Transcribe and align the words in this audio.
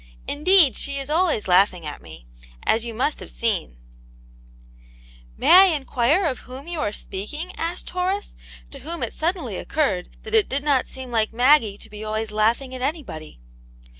Indeed, 0.27 0.75
she 0.75 0.97
is 0.97 1.11
alway 1.11 1.39
laughing 1.41 1.85
at 1.85 2.01
me^ 2.01 2.25
as 2.65 2.83
you 2.83 2.91
must 2.91 3.19
have 3.19 3.29
seen," 3.29 3.77
82 3.77 3.77
Atmt 3.77 3.77
J 3.77 3.77
afters 3.77 4.87
Hero, 4.87 5.33
"May 5.37 5.51
I 5.51 5.65
inquire 5.75 6.25
of 6.25 6.39
whom 6.39 6.67
you 6.67 6.79
are 6.79 6.91
speaking?'* 6.91 7.51
asked 7.55 7.91
Horace, 7.91 8.35
to 8.71 8.79
whom 8.79 9.03
it 9.03 9.13
suddenly 9.13 9.57
occurred 9.57 10.17
that 10.23 10.33
it 10.33 10.49
did 10.49 10.63
not 10.63 10.87
seem 10.87 11.11
like 11.11 11.31
Maggie 11.33 11.77
to 11.77 11.87
be 11.87 12.03
always 12.03 12.31
laughing 12.31 12.73
at 12.73 12.81
anybody. 12.81 13.39